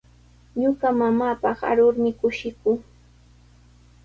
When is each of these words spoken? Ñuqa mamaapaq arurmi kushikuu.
Ñuqa 0.61 0.87
mamaapaq 0.99 1.59
arurmi 1.71 2.09
kushikuu. 2.19 2.77